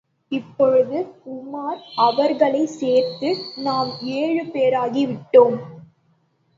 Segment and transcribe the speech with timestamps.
[0.31, 0.97] இப்பொழுது,
[1.25, 3.29] உமார் அவர்களைச் சேர்த்து
[3.55, 3.91] நாம்
[4.01, 5.59] ஏழு பேராகி விட்டோம்.